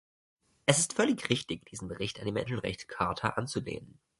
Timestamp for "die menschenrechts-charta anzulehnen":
2.25-3.99